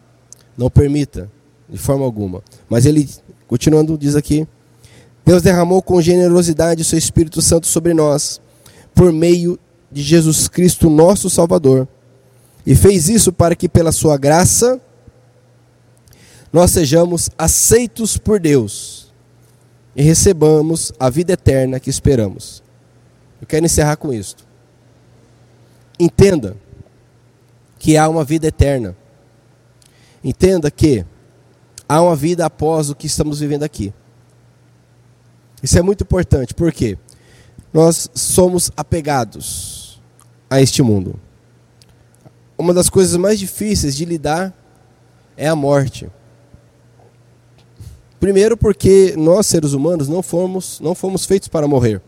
[0.57, 1.29] Não permita,
[1.69, 2.43] de forma alguma.
[2.69, 3.09] Mas ele,
[3.47, 4.47] continuando, diz aqui:
[5.25, 8.41] Deus derramou com generosidade o seu Espírito Santo sobre nós,
[8.93, 9.57] por meio
[9.91, 11.87] de Jesus Cristo, nosso Salvador
[12.65, 14.79] e fez isso para que, pela sua graça,
[16.53, 19.11] nós sejamos aceitos por Deus
[19.95, 22.61] e recebamos a vida eterna que esperamos.
[23.41, 24.45] Eu quero encerrar com isto.
[25.99, 26.55] Entenda
[27.79, 28.95] que há uma vida eterna.
[30.23, 31.03] Entenda que
[31.89, 33.91] há uma vida após o que estamos vivendo aqui.
[35.61, 36.97] Isso é muito importante, porque
[37.73, 40.01] nós somos apegados
[40.49, 41.19] a este mundo
[42.61, 44.53] uma das coisas mais difíceis de lidar
[45.35, 46.09] é a morte.
[48.19, 52.01] Primeiro porque nós seres humanos não fomos, não fomos feitos para morrer.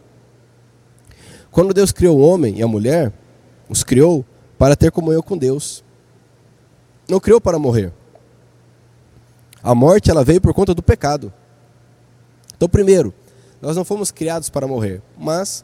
[1.53, 3.13] Quando Deus criou o homem e a mulher,
[3.69, 4.25] os criou
[4.57, 5.81] para ter comunhão com Deus.
[7.07, 7.93] Não criou para morrer.
[9.63, 11.31] A morte ela veio por conta do pecado.
[12.53, 13.13] Então, primeiro,
[13.61, 15.63] nós não fomos criados para morrer, mas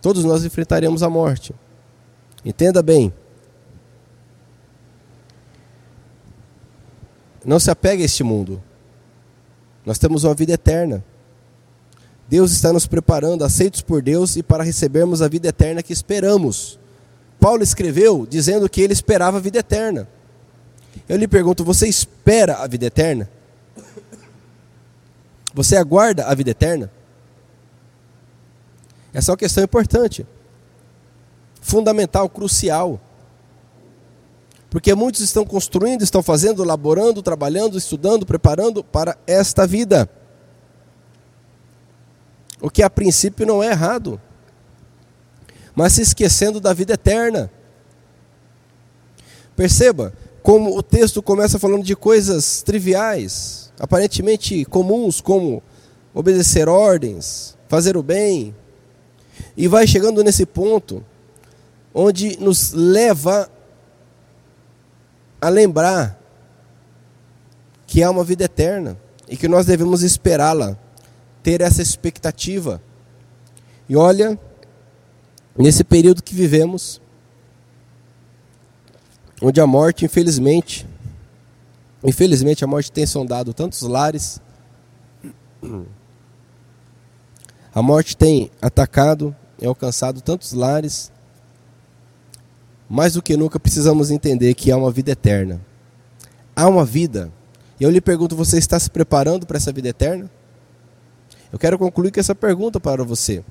[0.00, 1.52] todos nós enfrentaremos a morte.
[2.44, 3.12] Entenda bem,
[7.48, 8.62] Não se apegue a este mundo.
[9.84, 11.02] Nós temos uma vida eterna.
[12.28, 16.78] Deus está nos preparando, aceitos por Deus e para recebermos a vida eterna que esperamos.
[17.40, 20.06] Paulo escreveu dizendo que ele esperava a vida eterna.
[21.08, 23.30] Eu lhe pergunto: você espera a vida eterna?
[25.54, 26.90] Você aguarda a vida eterna?
[29.12, 30.26] Essa é uma questão importante,
[31.62, 33.00] fundamental, crucial.
[34.68, 40.10] Porque muitos estão construindo, estão fazendo, laborando, trabalhando, estudando, preparando para esta vida.
[42.60, 44.20] O que a princípio não é errado.
[45.74, 47.50] Mas se esquecendo da vida eterna.
[49.54, 55.62] Perceba como o texto começa falando de coisas triviais, aparentemente comuns, como
[56.14, 58.54] obedecer ordens, fazer o bem,
[59.56, 61.04] e vai chegando nesse ponto
[61.92, 63.50] onde nos leva
[65.40, 66.18] a lembrar
[67.86, 68.96] que há uma vida eterna
[69.28, 70.78] e que nós devemos esperá-la,
[71.42, 72.80] ter essa expectativa.
[73.88, 74.38] E olha,
[75.56, 77.00] nesse período que vivemos,
[79.40, 80.86] onde a morte, infelizmente,
[82.04, 84.40] infelizmente a morte tem sondado tantos lares,
[87.74, 91.10] a morte tem atacado e alcançado tantos lares,
[92.88, 95.60] mais do que nunca precisamos entender que há uma vida eterna.
[96.56, 97.30] Há uma vida.
[97.78, 100.30] E eu lhe pergunto: você está se preparando para essa vida eterna?
[101.52, 103.44] Eu quero concluir com essa pergunta para você.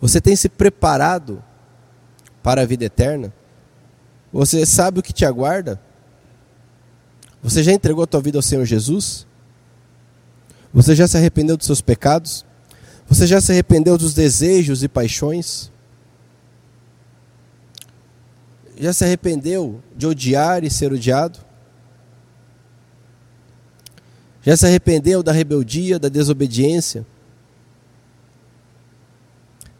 [0.00, 1.42] Você tem se preparado
[2.42, 3.32] para a vida eterna?
[4.32, 5.80] Você sabe o que te aguarda?
[7.42, 9.26] Você já entregou a tua vida ao Senhor Jesus?
[10.72, 12.44] Você já se arrependeu dos seus pecados?
[13.06, 15.70] Você já se arrependeu dos desejos e paixões?
[18.76, 21.43] Já se arrependeu de odiar e ser odiado?
[24.44, 27.04] Já se arrependeu da rebeldia, da desobediência?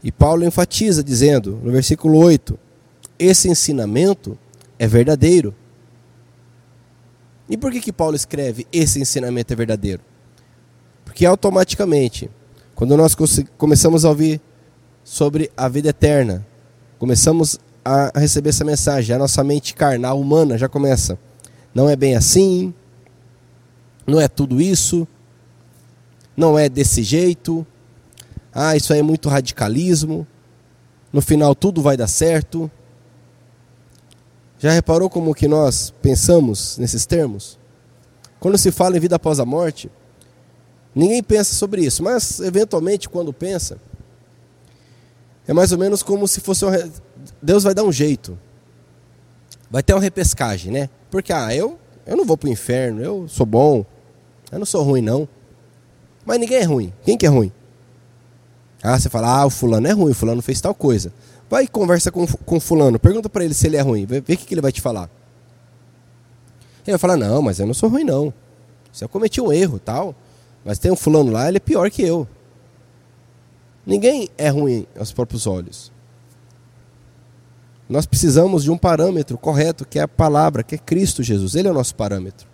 [0.02, 2.58] E Paulo enfatiza dizendo, no versículo 8:
[3.18, 4.38] esse ensinamento
[4.78, 5.54] é verdadeiro.
[7.48, 10.00] E por que, que Paulo escreve esse ensinamento é verdadeiro?
[11.04, 12.30] Porque automaticamente,
[12.74, 13.14] quando nós
[13.58, 14.40] começamos a ouvir
[15.04, 16.46] sobre a vida eterna,
[16.98, 21.18] começamos a receber essa mensagem, a nossa mente carnal, humana, já começa.
[21.74, 22.72] Não é bem assim,
[24.06, 25.06] não é tudo isso,
[26.36, 27.66] não é desse jeito,
[28.52, 30.26] ah, isso aí é muito radicalismo,
[31.12, 32.70] no final tudo vai dar certo.
[34.58, 37.58] Já reparou como que nós pensamos nesses termos?
[38.40, 39.90] Quando se fala em vida após a morte,
[40.94, 43.78] ninguém pensa sobre isso, mas eventualmente quando pensa,
[45.46, 46.70] é mais ou menos como se fosse um...
[47.42, 48.38] Deus vai dar um jeito.
[49.70, 50.88] Vai ter uma repescagem, né?
[51.10, 53.84] Porque ah, eu eu não vou para o inferno, eu sou bom.
[54.54, 55.28] Eu não sou ruim não.
[56.24, 56.92] Mas ninguém é ruim.
[57.04, 57.50] Quem que é ruim?
[58.80, 61.12] Ah, você fala: "Ah, o fulano é ruim, o fulano fez tal coisa".
[61.50, 64.34] Vai e conversa com com fulano, pergunta para ele se ele é ruim, vê, vê
[64.34, 65.10] o que, que ele vai te falar.
[66.86, 68.32] Ele vai falar: "Não, mas eu não sou ruim não.
[68.92, 70.14] Se eu cometi um erro, tal,
[70.64, 72.26] mas tem um fulano lá, ele é pior que eu".
[73.84, 75.92] Ninguém é ruim aos próprios olhos.
[77.88, 81.54] Nós precisamos de um parâmetro correto, que é a palavra, que é Cristo Jesus.
[81.56, 82.53] Ele é o nosso parâmetro.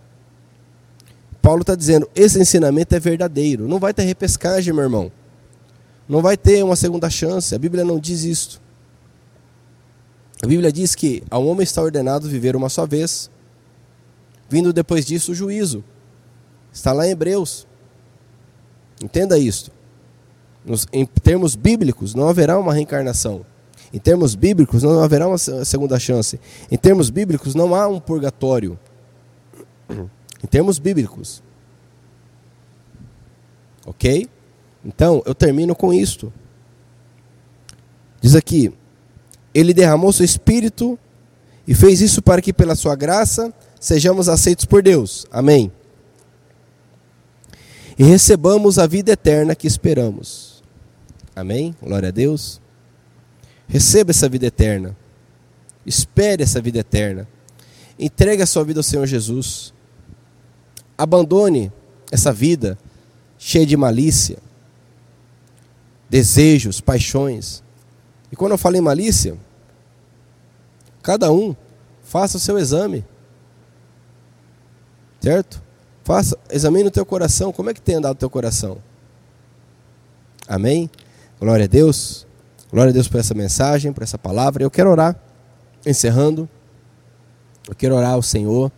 [1.41, 3.67] Paulo está dizendo: esse ensinamento é verdadeiro.
[3.67, 5.11] Não vai ter repescagem, meu irmão.
[6.07, 7.55] Não vai ter uma segunda chance.
[7.55, 8.61] A Bíblia não diz isso.
[10.43, 13.29] A Bíblia diz que ao homem está ordenado viver uma só vez,
[14.49, 15.83] vindo depois disso o juízo.
[16.73, 17.67] Está lá em Hebreus.
[19.03, 19.71] Entenda isto.
[20.65, 23.45] Nos, em termos bíblicos, não haverá uma reencarnação.
[23.93, 26.39] Em termos bíblicos, não haverá uma segunda chance.
[26.71, 28.79] Em termos bíblicos, não há um purgatório.
[30.43, 31.41] Em termos bíblicos.
[33.85, 34.27] Ok?
[34.83, 36.31] Então, eu termino com isto.
[38.19, 38.73] Diz aqui:
[39.53, 40.97] Ele derramou seu espírito
[41.67, 45.25] e fez isso para que, pela sua graça, sejamos aceitos por Deus.
[45.31, 45.71] Amém.
[47.97, 50.63] E recebamos a vida eterna que esperamos.
[51.35, 51.75] Amém?
[51.81, 52.59] Glória a Deus.
[53.67, 54.95] Receba essa vida eterna.
[55.85, 57.27] Espere essa vida eterna.
[57.97, 59.73] Entregue a sua vida ao Senhor Jesus.
[61.01, 61.71] Abandone
[62.11, 62.77] essa vida
[63.35, 64.37] cheia de malícia,
[66.07, 67.63] desejos, paixões.
[68.31, 69.35] E quando eu falo em malícia,
[71.01, 71.55] cada um
[72.03, 73.03] faça o seu exame.
[75.19, 75.59] Certo?
[76.03, 78.77] Faça, examine o teu coração, como é que tem andado o teu coração?
[80.47, 80.87] Amém?
[81.39, 82.27] Glória a Deus.
[82.71, 84.61] Glória a Deus por essa mensagem, por essa palavra.
[84.61, 85.19] Eu quero orar,
[85.83, 86.47] encerrando.
[87.67, 88.71] Eu quero orar ao Senhor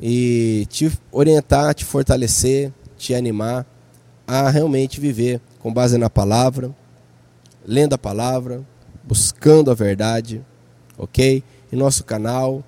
[0.00, 3.66] e te orientar, te fortalecer, te animar
[4.26, 6.74] a realmente viver com base na palavra,
[7.66, 8.64] lendo a palavra,
[9.04, 10.44] buscando a verdade,
[10.96, 11.42] ok?
[11.72, 12.62] Em nosso canal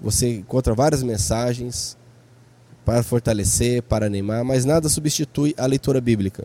[0.00, 1.96] você encontra várias mensagens
[2.84, 6.44] para fortalecer, para animar, mas nada substitui a leitura bíblica.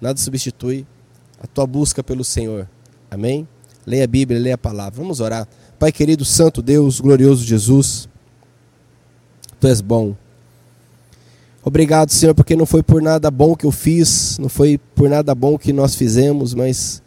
[0.00, 0.86] Nada substitui
[1.40, 2.68] a tua busca pelo Senhor.
[3.10, 3.46] Amém?
[3.86, 5.00] Leia a Bíblia, leia a palavra.
[5.00, 5.46] Vamos orar.
[5.78, 8.08] Pai querido, Santo Deus, glorioso Jesus,
[9.62, 10.16] Tu és bom.
[11.62, 15.36] Obrigado, Senhor, porque não foi por nada bom que eu fiz, não foi por nada
[15.36, 17.00] bom que nós fizemos, mas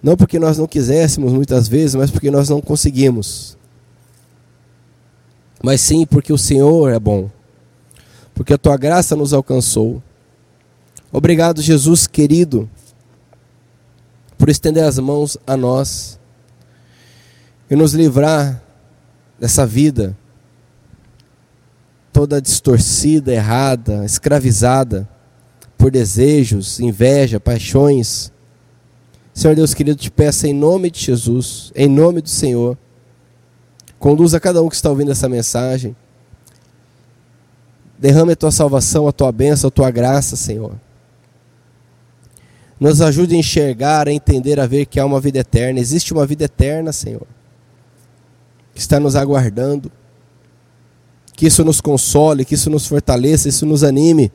[0.00, 3.58] não porque nós não quiséssemos muitas vezes, mas porque nós não conseguimos.
[5.60, 7.28] Mas sim porque o Senhor é bom,
[8.32, 10.00] porque a tua graça nos alcançou.
[11.10, 12.70] Obrigado, Jesus querido
[14.38, 16.16] por estender as mãos a nós
[17.68, 18.62] e nos livrar
[19.40, 20.16] dessa vida
[22.14, 25.08] toda distorcida, errada, escravizada
[25.76, 28.32] por desejos, inveja, paixões.
[29.34, 32.78] Senhor Deus querido, te peço em nome de Jesus, em nome do Senhor,
[33.98, 35.96] conduza cada um que está ouvindo essa mensagem.
[37.98, 40.76] Derrame a tua salvação, a tua bênção, a tua graça, Senhor.
[42.78, 45.80] Nos ajude a enxergar, a entender, a ver que há uma vida eterna.
[45.80, 47.26] Existe uma vida eterna, Senhor,
[48.72, 49.90] que está nos aguardando.
[51.34, 54.30] Que isso nos console, que isso nos fortaleça, isso nos anime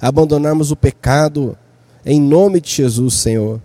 [0.00, 1.56] a abandonarmos o pecado
[2.04, 3.60] em nome de Jesus, Senhor.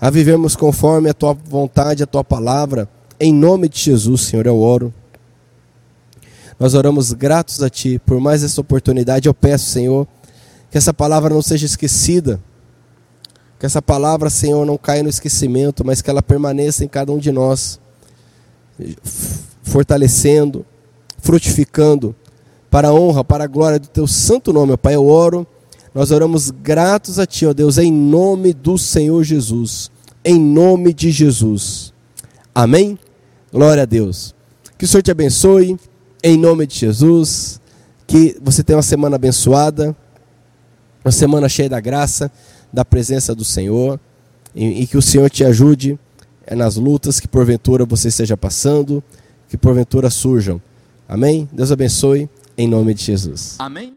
[0.00, 2.88] A vivermos conforme a tua vontade, a tua palavra,
[3.18, 4.92] em nome de Jesus, Senhor, eu oro.
[6.58, 9.28] Nós oramos gratos a Ti por mais essa oportunidade.
[9.28, 10.06] Eu peço, Senhor,
[10.70, 12.40] que essa palavra não seja esquecida
[13.60, 17.18] que essa palavra, Senhor, não caia no esquecimento, mas que ela permaneça em cada um
[17.18, 17.78] de nós,
[19.62, 20.64] fortalecendo,
[21.20, 22.14] frutificando,
[22.70, 24.94] para a honra, para a glória do teu santo nome, Pai.
[24.94, 25.46] Eu oro,
[25.94, 29.90] nós oramos gratos a Ti, ó Deus, em nome do Senhor Jesus,
[30.24, 31.92] em nome de Jesus.
[32.54, 32.98] Amém?
[33.52, 34.34] Glória a Deus.
[34.78, 35.76] Que o Senhor te abençoe,
[36.22, 37.60] em nome de Jesus.
[38.06, 39.96] Que você tenha uma semana abençoada,
[41.04, 42.30] uma semana cheia da graça,
[42.72, 43.98] da presença do Senhor.
[44.54, 45.98] E, e que o Senhor te ajude
[46.46, 49.02] eh, nas lutas que porventura você esteja passando,
[49.48, 50.60] que porventura surjam.
[51.10, 51.48] Amém?
[51.50, 53.56] Deus abençoe, em nome de Jesus.
[53.58, 53.88] Amém.